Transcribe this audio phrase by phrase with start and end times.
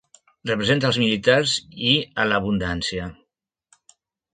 [0.49, 1.55] Representa als militars
[1.93, 1.95] i
[2.25, 3.15] a l'abundància.